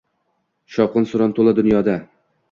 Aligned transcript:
Shovqin-suron 0.77 1.35
toʼla 1.39 1.53
dunyoda 1.59 1.99